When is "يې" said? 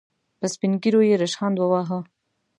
1.09-1.15